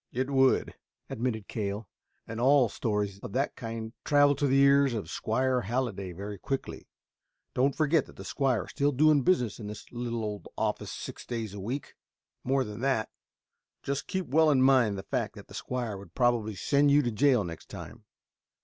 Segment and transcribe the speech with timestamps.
[0.11, 0.73] "It would,"
[1.11, 1.87] admitted Cale,
[2.25, 6.87] "and all stories of that kind travel to the ears of Squire Halliday very quickly.
[7.53, 11.23] Don't forget that the squire is still doing business in his little old office six
[11.23, 11.93] days a week.
[12.43, 13.11] More than that,
[13.83, 17.11] just keep well in mind the fact that the squire would probably send you to
[17.11, 18.05] jail next time.